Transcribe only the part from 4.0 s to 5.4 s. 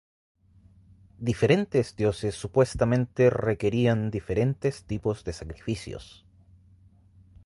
diferentes tipos de